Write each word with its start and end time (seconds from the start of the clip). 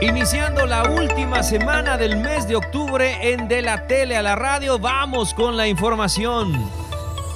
Iniciando 0.00 0.64
la 0.64 0.88
última 0.88 1.42
semana 1.42 1.98
del 1.98 2.18
mes 2.18 2.46
de 2.46 2.54
octubre 2.54 3.32
en 3.32 3.48
De 3.48 3.62
la 3.62 3.88
Tele 3.88 4.16
a 4.16 4.22
la 4.22 4.36
Radio, 4.36 4.78
vamos 4.78 5.34
con 5.34 5.56
la 5.56 5.66
información. 5.66 6.87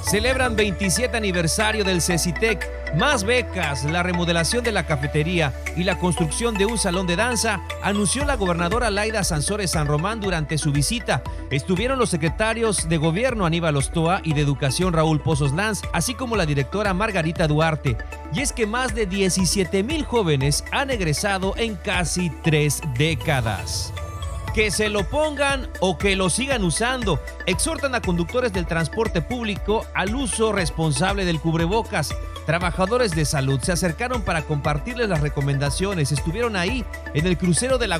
Celebran 0.03 0.57
27 0.57 1.17
aniversario 1.17 1.85
del 1.85 2.03
CECITEC 2.03 2.83
más 2.97 3.25
becas, 3.25 3.85
la 3.85 4.03
remodelación 4.03 4.63
de 4.63 4.73
la 4.73 4.85
cafetería 4.85 5.55
y 5.77 5.85
la 5.85 5.99
construcción 5.99 6.55
de 6.55 6.67
un 6.67 6.77
salón 6.77 7.07
de 7.07 7.17
danza, 7.17 7.63
anunció 7.83 8.27
la 8.27 8.37
gobernadora 8.37 8.91
Laida 8.91 9.25
Sansores 9.25 9.71
San 9.71 9.87
Román 9.87 10.21
durante 10.21 10.59
su 10.59 10.73
visita. 10.73 11.23
Estuvieron 11.51 11.99
los 11.99 12.11
secretarios 12.11 12.91
de 12.91 12.99
gobierno 12.99 13.47
Aníbal 13.47 13.77
Ostoa 13.77 14.21
y 14.23 14.35
de 14.35 14.43
educación 14.43 14.93
Raúl 14.93 15.21
Pozos 15.21 15.53
Lanz, 15.53 15.81
así 15.95 16.15
como 16.15 16.37
la 16.37 16.45
directora 16.45 16.93
Margarita 16.93 17.49
Duarte. 17.49 17.97
Y 18.35 18.41
es 18.41 18.53
que 18.53 18.67
más 18.67 18.95
de 18.95 19.07
17 19.07 19.83
mil 19.83 20.05
jóvenes 20.05 20.63
han 20.71 20.91
egresado 20.91 21.55
en 21.57 21.77
casi 21.77 22.31
tres 22.43 22.83
décadas 22.99 23.95
que 24.55 24.71
se 24.71 24.89
lo 24.89 25.05
pongan 25.05 25.69
o 25.81 25.97
que 25.99 26.17
lo 26.17 26.31
sigan 26.31 26.65
usando. 26.65 27.21
Exhortan 27.47 27.95
a 27.95 28.01
conductores 28.01 28.53
del 28.53 28.67
transporte 28.67 29.23
público 29.23 29.87
al 29.95 30.15
uso 30.15 30.53
responsable 30.53 31.25
del 31.25 31.41
cubrebocas. 31.41 32.15
Trabajadores 32.47 33.13
de 33.13 33.25
salud 33.25 33.61
se 33.63 33.73
acercaron 33.73 34.23
para 34.23 34.43
compartirles 34.43 35.09
las 35.09 35.21
recomendaciones. 35.21 36.13
Estuvieron 36.13 36.57
ahí 36.57 36.85
en 37.15 37.27
el 37.27 37.39
crucero 37.39 37.79
de 37.79 37.89
la 37.89 37.99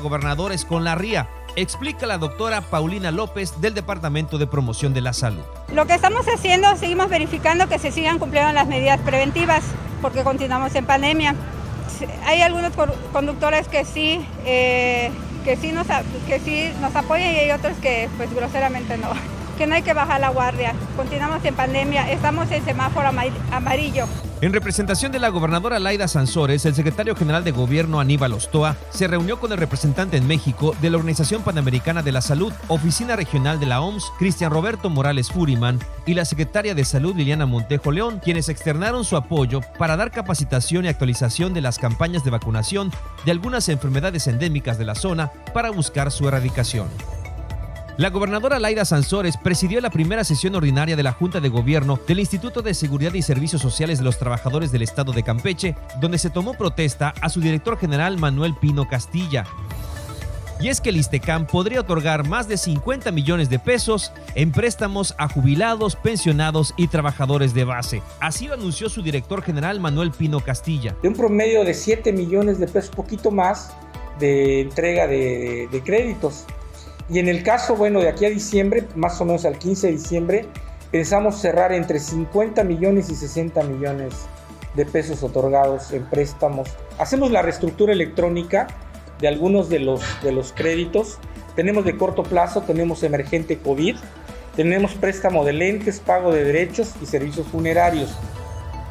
la 0.83 0.95
RIA. 0.95 1.29
Explica 1.55 2.05
la 2.05 2.17
doctora 2.17 2.61
Paulina 2.61 3.11
López 3.11 3.61
del 3.61 3.73
Departamento 3.73 4.37
de 4.37 4.47
Promoción 4.47 4.93
de 4.93 5.01
la 5.01 5.13
Salud. 5.13 5.43
Lo 5.73 5.85
que 5.85 5.93
estamos 5.93 6.25
haciendo, 6.27 6.75
seguimos 6.77 7.09
verificando 7.09 7.67
que 7.67 7.79
se 7.79 7.91
sigan 7.91 8.19
cumpliendo 8.19 8.51
las 8.53 8.67
medidas 8.67 8.99
preventivas 9.01 9.63
porque 10.01 10.23
continuamos 10.23 10.75
en 10.75 10.85
pandemia. 10.85 11.35
Hay 12.25 12.41
algunos 12.41 12.73
conductores 13.13 13.67
que 13.67 13.85
sí, 13.85 14.25
eh, 14.45 15.11
que 15.43 15.55
sí, 15.57 15.71
nos, 15.71 15.87
que 16.27 16.39
sí 16.39 16.71
nos 16.81 16.95
apoyan 16.95 17.33
y 17.33 17.37
hay 17.39 17.51
otros 17.51 17.77
que 17.77 18.09
pues 18.17 18.33
groseramente 18.33 18.97
no. 18.97 19.09
Que 19.57 19.67
no 19.67 19.75
hay 19.75 19.83
que 19.83 19.93
bajar 19.93 20.19
la 20.19 20.29
guardia. 20.29 20.73
Continuamos 20.97 21.45
en 21.45 21.53
pandemia, 21.53 22.11
estamos 22.11 22.51
en 22.51 22.65
semáforo 22.65 23.07
amarillo. 23.51 24.07
En 24.43 24.51
representación 24.51 25.13
de 25.13 25.19
la 25.19 25.29
gobernadora 25.29 25.79
Laida 25.79 26.09
Sansores, 26.09 26.65
el 26.65 26.75
secretario 26.75 27.15
general 27.15 27.45
de 27.45 27.53
gobierno 27.53 28.01
Aníbal 28.01 28.33
Ostoa 28.33 28.75
se 28.89 29.07
reunió 29.07 29.39
con 29.39 29.53
el 29.53 29.57
representante 29.57 30.17
en 30.17 30.27
México 30.27 30.75
de 30.81 30.89
la 30.89 30.97
Organización 30.97 31.43
Panamericana 31.43 32.03
de 32.03 32.11
la 32.11 32.19
Salud, 32.19 32.51
Oficina 32.67 33.15
Regional 33.15 33.57
de 33.61 33.67
la 33.67 33.79
OMS, 33.79 34.11
Cristian 34.19 34.51
Roberto 34.51 34.89
Morales 34.89 35.31
Furiman, 35.31 35.79
y 36.05 36.13
la 36.13 36.25
secretaria 36.25 36.75
de 36.75 36.83
Salud 36.83 37.15
Liliana 37.15 37.45
Montejo 37.45 37.93
León, 37.93 38.19
quienes 38.21 38.49
externaron 38.49 39.05
su 39.05 39.15
apoyo 39.15 39.61
para 39.79 39.95
dar 39.95 40.11
capacitación 40.11 40.83
y 40.83 40.89
actualización 40.89 41.53
de 41.53 41.61
las 41.61 41.79
campañas 41.79 42.25
de 42.25 42.31
vacunación 42.31 42.91
de 43.23 43.31
algunas 43.31 43.69
enfermedades 43.69 44.27
endémicas 44.27 44.77
de 44.77 44.83
la 44.83 44.95
zona 44.95 45.31
para 45.53 45.69
buscar 45.69 46.11
su 46.11 46.27
erradicación. 46.27 46.89
La 47.95 48.09
gobernadora 48.09 48.57
Laida 48.57 48.85
Sansores 48.85 49.37
presidió 49.37 49.79
la 49.79 49.91
primera 49.91 50.23
sesión 50.23 50.55
ordinaria 50.55 50.95
de 50.95 51.03
la 51.03 51.11
Junta 51.11 51.39
de 51.39 51.49
Gobierno 51.49 51.99
del 52.07 52.21
Instituto 52.21 52.63
de 52.63 52.73
Seguridad 52.73 53.13
y 53.13 53.21
Servicios 53.21 53.61
Sociales 53.61 53.99
de 53.99 54.03
los 54.03 54.17
Trabajadores 54.17 54.71
del 54.71 54.81
Estado 54.81 55.11
de 55.11 55.21
Campeche, 55.21 55.75
donde 56.01 56.17
se 56.17 56.31
tomó 56.31 56.55
protesta 56.55 57.13
a 57.21 57.29
su 57.29 57.39
director 57.39 57.77
general 57.77 58.17
Manuel 58.17 58.55
Pino 58.59 58.87
Castilla. 58.89 59.45
Y 60.59 60.69
es 60.69 60.81
que 60.81 60.89
el 60.89 60.97
ISTECAM 60.97 61.45
podría 61.45 61.81
otorgar 61.81 62.27
más 62.27 62.47
de 62.47 62.57
50 62.57 63.11
millones 63.11 63.51
de 63.51 63.59
pesos 63.59 64.11
en 64.33 64.51
préstamos 64.51 65.13
a 65.19 65.27
jubilados, 65.29 65.95
pensionados 65.95 66.73
y 66.77 66.87
trabajadores 66.87 67.53
de 67.53 67.63
base. 67.63 68.01
Así 68.19 68.47
lo 68.47 68.55
anunció 68.55 68.89
su 68.89 69.03
director 69.03 69.43
general 69.43 69.79
Manuel 69.79 70.09
Pino 70.09 70.39
Castilla. 70.39 70.95
De 71.03 71.09
un 71.09 71.15
promedio 71.15 71.63
de 71.63 71.75
7 71.75 72.11
millones 72.11 72.57
de 72.57 72.65
pesos, 72.67 72.89
poquito 72.89 73.29
más, 73.29 73.71
de 74.19 74.61
entrega 74.61 75.05
de, 75.05 75.69
de 75.71 75.83
créditos 75.83 76.47
y 77.09 77.19
en 77.19 77.27
el 77.27 77.43
caso, 77.43 77.75
bueno, 77.75 77.99
de 77.99 78.09
aquí 78.09 78.25
a 78.25 78.29
diciembre, 78.29 78.85
más 78.95 79.19
o 79.19 79.25
menos 79.25 79.45
al 79.45 79.57
15 79.57 79.87
de 79.87 79.93
diciembre, 79.93 80.45
pensamos 80.91 81.35
cerrar 81.35 81.73
entre 81.73 81.99
50 81.99 82.63
millones 82.63 83.09
y 83.09 83.15
60 83.15 83.61
millones 83.63 84.13
de 84.75 84.85
pesos 84.85 85.21
otorgados 85.23 85.91
en 85.91 86.03
préstamos. 86.05 86.69
Hacemos 86.97 87.31
la 87.31 87.41
reestructura 87.41 87.93
electrónica 87.93 88.67
de 89.19 89.27
algunos 89.27 89.69
de 89.69 89.79
los, 89.79 90.01
de 90.23 90.31
los 90.31 90.53
créditos. 90.53 91.17
Tenemos 91.55 91.85
de 91.85 91.97
corto 91.97 92.23
plazo, 92.23 92.61
tenemos 92.61 93.03
emergente 93.03 93.59
COVID, 93.59 93.97
tenemos 94.55 94.93
préstamo 94.93 95.43
de 95.45 95.53
lentes, 95.53 95.99
pago 95.99 96.31
de 96.31 96.43
derechos 96.43 96.93
y 97.01 97.05
servicios 97.05 97.47
funerarios. 97.47 98.15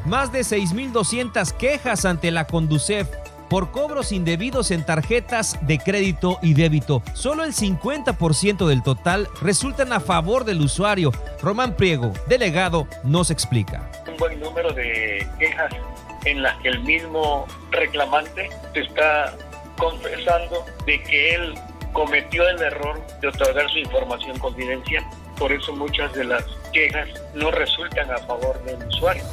Más 0.05 0.33
de 0.33 0.41
6.200 0.41 1.53
quejas 1.53 2.05
ante 2.05 2.31
la 2.31 2.47
Conducef 2.47 3.09
por 3.53 3.71
cobros 3.71 4.13
indebidos 4.13 4.71
en 4.71 4.83
tarjetas 4.83 5.59
de 5.61 5.79
crédito 5.79 6.39
y 6.41 6.55
débito. 6.55 7.03
Solo 7.13 7.45
el 7.45 7.53
50% 7.53 8.67
del 8.67 8.83
total 8.83 9.29
resultan 9.43 9.93
a 9.93 10.01
favor 10.01 10.47
del 10.47 10.63
usuario. 10.63 11.13
Román 11.43 11.77
Priego, 11.77 12.15
delegado, 12.29 12.89
nos 13.05 13.31
explica. 13.31 13.91
Un 14.11 14.17
buen 14.17 14.41
número 14.41 14.73
de 14.73 15.29
quejas 15.39 15.71
en 16.25 16.43
las 16.43 16.57
que 16.63 16.69
el 16.71 16.81
mismo 16.81 17.47
reclamante 17.71 18.49
está 18.73 19.37
confesando 19.77 20.65
de 20.87 21.03
que 21.03 21.35
él 21.35 21.53
cometió 21.93 22.49
el 22.49 22.59
error 22.59 23.07
de 23.21 23.29
otorgar 23.29 23.69
su 23.69 23.81
información 23.81 24.39
confidencial. 24.39 25.05
Por 25.39 25.53
eso 25.53 25.77
muchas 25.77 26.11
de 26.15 26.25
las 26.25 26.43
quejas 26.73 27.07
no 27.35 27.51
resultan 27.51 28.11
a 28.13 28.17
favor 28.17 28.65
del 28.65 28.83
usuario 28.89 29.25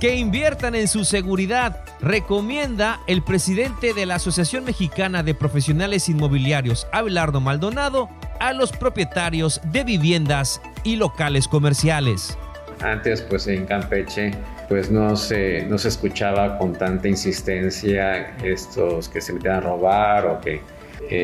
que 0.00 0.14
inviertan 0.14 0.74
en 0.74 0.88
su 0.88 1.04
seguridad, 1.04 1.84
recomienda 2.06 3.00
el 3.08 3.22
presidente 3.22 3.92
de 3.92 4.06
la 4.06 4.14
Asociación 4.14 4.64
Mexicana 4.64 5.24
de 5.24 5.34
Profesionales 5.34 6.08
Inmobiliarios, 6.08 6.86
Abelardo 6.92 7.40
Maldonado, 7.40 8.08
a 8.38 8.52
los 8.52 8.70
propietarios 8.70 9.60
de 9.72 9.82
viviendas 9.82 10.60
y 10.84 10.96
locales 10.96 11.48
comerciales. 11.48 12.38
Antes, 12.80 13.22
pues 13.22 13.48
en 13.48 13.66
Campeche, 13.66 14.32
pues 14.68 14.90
no 14.90 15.16
se, 15.16 15.66
no 15.66 15.78
se 15.78 15.88
escuchaba 15.88 16.58
con 16.58 16.74
tanta 16.74 17.08
insistencia 17.08 18.36
estos 18.44 19.08
que 19.08 19.20
se 19.20 19.32
metieran 19.32 19.58
a 19.58 19.60
robar 19.62 20.26
o 20.26 20.40
que 20.40 20.60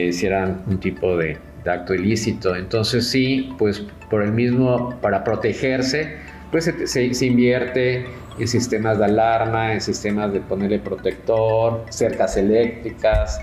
hicieran 0.08 0.62
un 0.66 0.80
tipo 0.80 1.16
de, 1.16 1.38
acto 1.64 1.94
ilícito. 1.94 2.56
Entonces 2.56 3.08
sí, 3.08 3.54
pues 3.56 3.84
por 4.10 4.22
el 4.22 4.32
mismo, 4.32 4.98
para 5.00 5.22
protegerse, 5.22 6.16
pues 6.52 6.70
se, 6.84 7.26
invierte 7.26 8.06
en 8.38 8.46
sistemas 8.46 8.98
de 8.98 9.06
alarma, 9.06 9.72
en 9.72 9.80
sistemas 9.80 10.32
de 10.32 10.40
ponerle 10.40 10.78
protector, 10.78 11.86
cercas 11.88 12.36
eléctricas. 12.36 13.40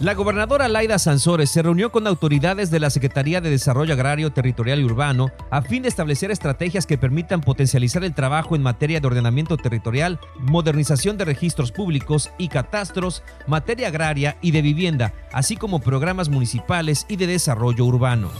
La 0.00 0.14
gobernadora 0.14 0.68
Laida 0.68 0.98
Sansores 0.98 1.50
se 1.50 1.62
reunió 1.62 1.90
con 1.90 2.06
autoridades 2.06 2.70
de 2.70 2.80
la 2.80 2.90
Secretaría 2.90 3.40
de 3.40 3.48
Desarrollo 3.48 3.94
Agrario, 3.94 4.30
Territorial 4.30 4.80
y 4.80 4.84
Urbano 4.84 5.30
a 5.50 5.62
fin 5.62 5.82
de 5.82 5.88
establecer 5.88 6.30
estrategias 6.30 6.86
que 6.86 6.98
permitan 6.98 7.40
potencializar 7.40 8.04
el 8.04 8.14
trabajo 8.14 8.56
en 8.56 8.62
materia 8.62 9.00
de 9.00 9.06
ordenamiento 9.06 9.56
territorial, 9.56 10.18
modernización 10.38 11.16
de 11.16 11.24
registros 11.26 11.72
públicos 11.72 12.30
y 12.36 12.48
catastros, 12.48 13.22
materia 13.46 13.88
agraria 13.88 14.36
y 14.42 14.50
de 14.50 14.62
vivienda, 14.62 15.14
así 15.32 15.56
como 15.56 15.80
programas 15.80 16.28
municipales 16.28 17.06
y 17.08 17.16
de 17.16 17.26
desarrollo 17.26 17.84
urbano. 17.84 18.30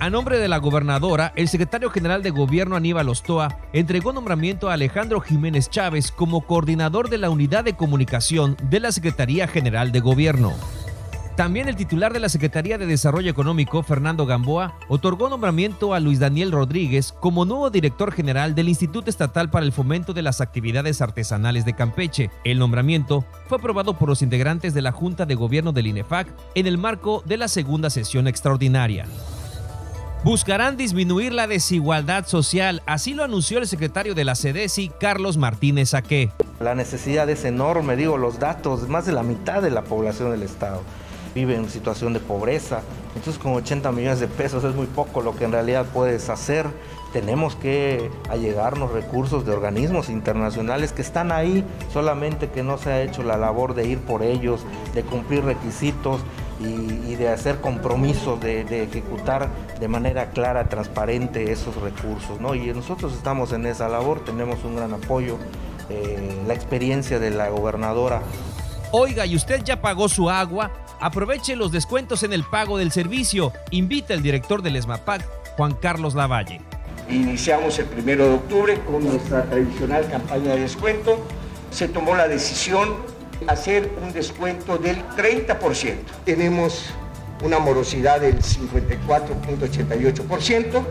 A 0.00 0.10
nombre 0.10 0.38
de 0.38 0.46
la 0.46 0.58
gobernadora, 0.58 1.32
el 1.34 1.48
secretario 1.48 1.90
general 1.90 2.22
de 2.22 2.30
gobierno 2.30 2.76
Aníbal 2.76 3.08
Ostoa 3.08 3.58
entregó 3.72 4.12
nombramiento 4.12 4.70
a 4.70 4.74
Alejandro 4.74 5.20
Jiménez 5.20 5.68
Chávez 5.70 6.12
como 6.12 6.42
coordinador 6.42 7.10
de 7.10 7.18
la 7.18 7.30
unidad 7.30 7.64
de 7.64 7.74
comunicación 7.74 8.56
de 8.70 8.78
la 8.78 8.92
Secretaría 8.92 9.48
General 9.48 9.90
de 9.90 9.98
Gobierno. 9.98 10.54
También 11.34 11.68
el 11.68 11.74
titular 11.74 12.12
de 12.12 12.20
la 12.20 12.28
Secretaría 12.28 12.78
de 12.78 12.86
Desarrollo 12.86 13.28
Económico, 13.28 13.82
Fernando 13.82 14.24
Gamboa, 14.24 14.78
otorgó 14.88 15.28
nombramiento 15.28 15.92
a 15.94 16.00
Luis 16.00 16.20
Daniel 16.20 16.52
Rodríguez 16.52 17.12
como 17.12 17.44
nuevo 17.44 17.68
director 17.68 18.12
general 18.12 18.54
del 18.54 18.68
Instituto 18.68 19.10
Estatal 19.10 19.50
para 19.50 19.66
el 19.66 19.72
Fomento 19.72 20.12
de 20.12 20.22
las 20.22 20.40
Actividades 20.40 21.02
Artesanales 21.02 21.64
de 21.64 21.74
Campeche. 21.74 22.30
El 22.44 22.60
nombramiento 22.60 23.24
fue 23.48 23.58
aprobado 23.58 23.98
por 23.98 24.08
los 24.08 24.22
integrantes 24.22 24.74
de 24.74 24.82
la 24.82 24.92
Junta 24.92 25.26
de 25.26 25.34
Gobierno 25.34 25.72
del 25.72 25.88
INEFAC 25.88 26.28
en 26.54 26.68
el 26.68 26.78
marco 26.78 27.24
de 27.26 27.36
la 27.36 27.48
segunda 27.48 27.90
sesión 27.90 28.28
extraordinaria 28.28 29.06
buscarán 30.24 30.76
disminuir 30.76 31.32
la 31.32 31.46
desigualdad 31.46 32.26
social. 32.26 32.82
Así 32.86 33.14
lo 33.14 33.24
anunció 33.24 33.58
el 33.58 33.66
secretario 33.66 34.14
de 34.14 34.24
la 34.24 34.34
CEDESI, 34.34 34.90
Carlos 35.00 35.36
Martínez 35.36 35.94
Aque. 35.94 36.30
La 36.60 36.74
necesidad 36.74 37.28
es 37.30 37.44
enorme, 37.44 37.96
digo, 37.96 38.18
los 38.18 38.38
datos, 38.38 38.88
más 38.88 39.06
de 39.06 39.12
la 39.12 39.22
mitad 39.22 39.62
de 39.62 39.70
la 39.70 39.84
población 39.84 40.30
del 40.30 40.42
Estado 40.42 40.82
vive 41.34 41.54
en 41.54 41.68
situación 41.68 42.12
de 42.12 42.20
pobreza. 42.20 42.80
Entonces 43.14 43.40
con 43.40 43.52
80 43.52 43.92
millones 43.92 44.20
de 44.20 44.28
pesos 44.28 44.64
es 44.64 44.74
muy 44.74 44.86
poco 44.86 45.20
lo 45.20 45.36
que 45.36 45.44
en 45.44 45.52
realidad 45.52 45.86
puedes 45.92 46.28
hacer. 46.30 46.66
Tenemos 47.12 47.54
que 47.54 48.10
allegarnos 48.28 48.92
recursos 48.92 49.46
de 49.46 49.52
organismos 49.52 50.08
internacionales 50.08 50.92
que 50.92 51.02
están 51.02 51.32
ahí, 51.32 51.64
solamente 51.92 52.50
que 52.50 52.62
no 52.62 52.76
se 52.76 52.90
ha 52.90 53.02
hecho 53.02 53.22
la 53.22 53.36
labor 53.36 53.74
de 53.74 53.86
ir 53.86 53.98
por 53.98 54.22
ellos, 54.22 54.62
de 54.94 55.02
cumplir 55.02 55.44
requisitos 55.44 56.20
y, 56.60 57.14
de 57.14 57.28
hacer 57.28 57.60
compromisos 57.60 58.40
de, 58.40 58.82
ejecutar 58.82 59.48
de 59.80 59.88
manera 59.88 60.30
clara, 60.30 60.68
transparente 60.68 61.50
esos 61.52 61.76
recursos. 61.76 62.40
¿no? 62.40 62.54
Y 62.54 62.72
nosotros 62.72 63.12
estamos 63.14 63.52
en 63.52 63.66
esa 63.66 63.88
labor, 63.88 64.24
tenemos 64.24 64.64
un 64.64 64.76
gran 64.76 64.92
apoyo, 64.92 65.38
eh, 65.90 66.42
la 66.46 66.54
experiencia 66.54 67.18
de 67.18 67.30
la 67.30 67.48
gobernadora. 67.48 68.22
Oiga, 68.90 69.26
¿y 69.26 69.36
usted 69.36 69.62
ya 69.64 69.80
pagó 69.80 70.08
su 70.08 70.30
agua? 70.30 70.70
Aproveche 71.00 71.54
los 71.54 71.70
descuentos 71.70 72.22
en 72.22 72.32
el 72.32 72.42
pago 72.44 72.78
del 72.78 72.90
servicio. 72.90 73.52
Invita 73.70 74.14
el 74.14 74.22
director 74.22 74.62
del 74.62 74.76
ESMAPAC, 74.76 75.24
Juan 75.56 75.74
Carlos 75.74 76.14
Lavalle. 76.14 76.60
Iniciamos 77.08 77.78
el 77.78 77.86
primero 77.86 78.24
de 78.24 78.34
octubre 78.34 78.80
con 78.80 79.04
nuestra 79.04 79.44
tradicional 79.44 80.08
campaña 80.10 80.54
de 80.54 80.60
descuento. 80.60 81.18
Se 81.70 81.88
tomó 81.88 82.14
la 82.14 82.28
decisión 82.28 82.88
de 82.88 83.17
hacer 83.46 83.92
un 84.02 84.12
descuento 84.12 84.76
del 84.78 84.96
30%. 85.16 85.94
Tenemos 86.24 86.86
una 87.42 87.58
morosidad 87.58 88.20
del 88.20 88.40
54.88%, 88.42 90.82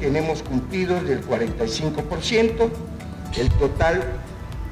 tenemos 0.00 0.42
cumplidos 0.42 1.06
del 1.06 1.24
45%, 1.24 2.68
el 3.38 3.50
total 3.52 4.02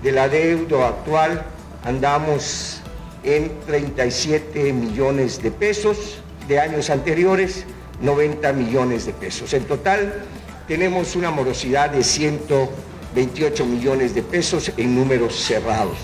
de 0.03 0.13
la 0.13 0.29
deuda 0.29 0.89
actual 0.89 1.45
andamos 1.85 2.81
en 3.23 3.53
37 3.67 4.73
millones 4.73 5.43
de 5.43 5.51
pesos, 5.51 6.19
de 6.49 6.61
años 6.61 6.91
anteriores 6.91 7.65
90 8.01 8.53
millones 8.53 9.07
de 9.07 9.13
pesos. 9.13 9.55
En 9.55 9.65
total 9.65 10.25
tenemos 10.69 11.17
una 11.17 11.31
morosidad 11.31 11.91
de 11.91 12.03
128 12.03 13.67
millones 13.67 14.15
de 14.15 14.23
pesos 14.23 14.73
en 14.77 14.95
números 14.95 15.37
cerrados. 15.37 15.97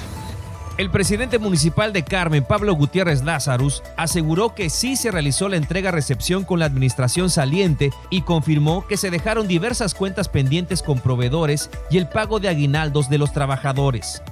El 0.80 0.88
presidente 0.88 1.38
municipal 1.38 1.92
de 1.92 2.04
Carmen, 2.04 2.42
Pablo 2.42 2.72
Gutiérrez 2.72 3.22
Lázarus, 3.22 3.82
aseguró 3.98 4.54
que 4.54 4.70
sí 4.70 4.96
se 4.96 5.10
realizó 5.10 5.50
la 5.50 5.58
entrega-recepción 5.58 6.42
con 6.42 6.58
la 6.58 6.64
administración 6.64 7.28
saliente 7.28 7.90
y 8.08 8.22
confirmó 8.22 8.86
que 8.86 8.96
se 8.96 9.10
dejaron 9.10 9.46
diversas 9.46 9.92
cuentas 9.92 10.30
pendientes 10.30 10.82
con 10.82 10.98
proveedores 10.98 11.68
y 11.90 11.98
el 11.98 12.08
pago 12.08 12.40
de 12.40 12.48
aguinaldos 12.48 13.10
de 13.10 13.18
los 13.18 13.34
trabajadores. 13.34 14.22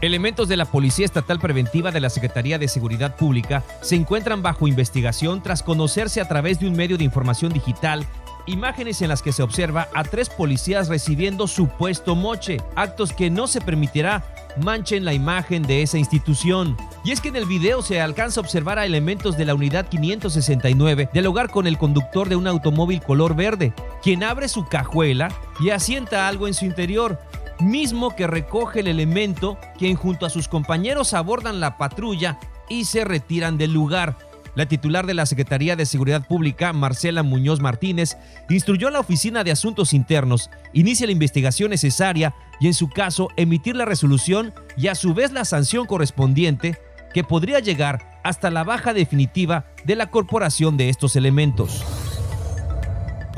Elementos 0.00 0.48
de 0.48 0.56
la 0.56 0.64
Policía 0.64 1.04
Estatal 1.04 1.38
Preventiva 1.38 1.90
de 1.90 2.00
la 2.00 2.08
Secretaría 2.08 2.58
de 2.58 2.68
Seguridad 2.68 3.14
Pública 3.14 3.64
se 3.82 3.94
encuentran 3.94 4.40
bajo 4.40 4.68
investigación 4.68 5.42
tras 5.42 5.62
conocerse 5.62 6.22
a 6.22 6.28
través 6.28 6.60
de 6.60 6.66
un 6.66 6.74
medio 6.74 6.96
de 6.96 7.04
información 7.04 7.52
digital 7.52 8.06
imágenes 8.48 9.02
en 9.02 9.08
las 9.08 9.22
que 9.22 9.32
se 9.32 9.42
observa 9.42 9.88
a 9.94 10.04
tres 10.04 10.28
policías 10.28 10.88
recibiendo 10.88 11.46
supuesto 11.46 12.14
moche, 12.14 12.58
actos 12.74 13.12
que 13.12 13.30
no 13.30 13.46
se 13.46 13.60
permitirá 13.60 14.24
manchen 14.58 15.04
la 15.04 15.14
imagen 15.14 15.62
de 15.62 15.82
esa 15.82 15.98
institución. 15.98 16.76
Y 17.04 17.12
es 17.12 17.20
que 17.20 17.28
en 17.28 17.36
el 17.36 17.46
video 17.46 17.82
se 17.82 18.00
alcanza 18.00 18.40
a 18.40 18.42
observar 18.42 18.78
a 18.78 18.86
elementos 18.86 19.36
de 19.36 19.44
la 19.44 19.54
unidad 19.54 19.88
569 19.88 21.08
hogar 21.28 21.50
con 21.50 21.66
el 21.66 21.78
conductor 21.78 22.28
de 22.28 22.36
un 22.36 22.46
automóvil 22.46 23.02
color 23.02 23.36
verde, 23.36 23.72
quien 24.02 24.24
abre 24.24 24.48
su 24.48 24.66
cajuela 24.66 25.30
y 25.60 25.70
asienta 25.70 26.26
algo 26.26 26.48
en 26.48 26.54
su 26.54 26.64
interior, 26.64 27.20
mismo 27.60 28.16
que 28.16 28.26
recoge 28.26 28.80
el 28.80 28.88
elemento, 28.88 29.58
quien 29.78 29.94
junto 29.94 30.26
a 30.26 30.30
sus 30.30 30.48
compañeros 30.48 31.14
abordan 31.14 31.60
la 31.60 31.76
patrulla 31.76 32.38
y 32.68 32.86
se 32.86 33.04
retiran 33.04 33.58
del 33.58 33.72
lugar. 33.72 34.16
La 34.58 34.66
titular 34.66 35.06
de 35.06 35.14
la 35.14 35.24
Secretaría 35.24 35.76
de 35.76 35.86
Seguridad 35.86 36.26
Pública, 36.26 36.72
Marcela 36.72 37.22
Muñoz 37.22 37.60
Martínez, 37.60 38.16
instruyó 38.50 38.88
a 38.88 38.90
la 38.90 38.98
Oficina 38.98 39.44
de 39.44 39.52
Asuntos 39.52 39.94
Internos, 39.94 40.50
inicia 40.72 41.06
la 41.06 41.12
investigación 41.12 41.70
necesaria 41.70 42.34
y 42.58 42.66
en 42.66 42.74
su 42.74 42.88
caso 42.88 43.28
emitir 43.36 43.76
la 43.76 43.84
resolución 43.84 44.52
y 44.76 44.88
a 44.88 44.96
su 44.96 45.14
vez 45.14 45.30
la 45.30 45.44
sanción 45.44 45.86
correspondiente 45.86 46.76
que 47.14 47.22
podría 47.22 47.60
llegar 47.60 48.20
hasta 48.24 48.50
la 48.50 48.64
baja 48.64 48.92
definitiva 48.92 49.66
de 49.84 49.94
la 49.94 50.10
corporación 50.10 50.76
de 50.76 50.88
estos 50.88 51.14
elementos 51.14 51.84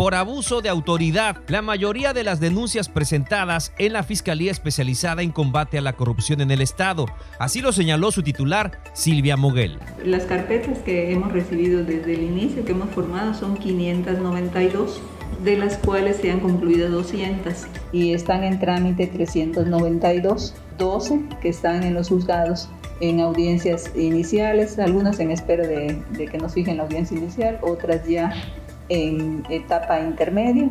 por 0.01 0.15
abuso 0.15 0.63
de 0.63 0.71
autoridad. 0.71 1.37
La 1.49 1.61
mayoría 1.61 2.15
de 2.15 2.25
las 2.25 2.41
denuncias 2.41 2.89
presentadas 2.89 3.75
en 3.77 3.93
la 3.93 4.03
Fiscalía 4.03 4.51
Especializada 4.51 5.21
en 5.21 5.31
Combate 5.31 5.77
a 5.77 5.83
la 5.83 5.93
Corrupción 5.93 6.41
en 6.41 6.51
el 6.51 6.63
Estado. 6.63 7.05
Así 7.39 7.61
lo 7.61 7.71
señaló 7.71 8.11
su 8.11 8.23
titular, 8.23 8.81
Silvia 8.95 9.37
Moguel. 9.37 9.79
Las 10.03 10.25
carpetas 10.25 10.79
que 10.79 11.13
hemos 11.13 11.33
recibido 11.33 11.85
desde 11.85 12.15
el 12.15 12.23
inicio, 12.23 12.65
que 12.65 12.73
hemos 12.73 12.89
formado, 12.95 13.35
son 13.35 13.59
592 13.59 15.03
de 15.45 15.59
las 15.59 15.77
cuales 15.77 16.17
se 16.17 16.31
han 16.31 16.41
concluido 16.41 16.89
200 16.89 17.53
y 17.93 18.15
están 18.15 18.43
en 18.43 18.59
trámite 18.59 19.07
392, 19.07 20.55
12 20.79 21.21
que 21.43 21.51
están 21.51 21.83
en 21.83 21.93
los 21.93 22.09
juzgados 22.09 22.71
en 23.01 23.21
audiencias 23.21 23.91
iniciales, 23.95 24.79
algunas 24.79 25.21
en 25.21 25.31
espera 25.31 25.67
de, 25.67 26.03
de 26.11 26.27
que 26.27 26.39
nos 26.39 26.55
fijen 26.55 26.79
la 26.79 26.85
audiencia 26.85 27.17
inicial, 27.17 27.59
otras 27.63 28.07
ya 28.07 28.33
en 28.91 29.43
etapa 29.49 30.01
intermedia. 30.01 30.69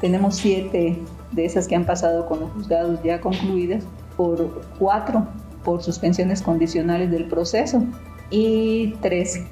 Tenemos 0.00 0.36
siete 0.36 0.96
de 1.32 1.44
esas 1.44 1.66
que 1.66 1.74
han 1.74 1.84
pasado 1.84 2.26
con 2.26 2.40
los 2.40 2.50
juzgados 2.52 3.02
ya 3.02 3.20
concluidas, 3.20 3.84
por 4.16 4.62
cuatro 4.78 5.26
por 5.64 5.82
suspensiones 5.82 6.42
condicionales 6.42 7.10
del 7.10 7.26
proceso 7.26 7.82
y 8.30 8.94
tres 9.00 9.42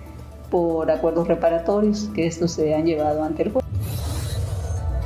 por 0.50 0.90
acuerdos 0.90 1.28
reparatorios 1.28 2.10
que 2.14 2.26
estos 2.26 2.52
se 2.52 2.74
han 2.74 2.84
llevado 2.84 3.22
ante 3.22 3.44
el 3.44 3.52
juez. 3.52 3.64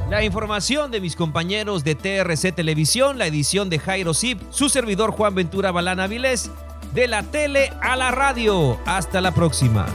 La 0.08 0.22
información 0.22 0.90
de 0.90 1.00
mis 1.00 1.16
compañeros 1.16 1.84
de 1.84 1.94
TRC 1.94 2.54
Televisión, 2.54 3.18
la 3.18 3.26
edición 3.26 3.68
de 3.68 3.78
Jairo 3.78 4.14
Zip, 4.14 4.40
su 4.50 4.68
servidor 4.68 5.10
Juan 5.10 5.34
Ventura 5.34 5.72
Balana 5.72 6.06
Vilés, 6.06 6.50
de 6.94 7.08
la 7.08 7.22
tele 7.22 7.70
a 7.82 7.96
la 7.96 8.10
radio. 8.10 8.78
Hasta 8.86 9.20
la 9.20 9.32
próxima. 9.32 9.86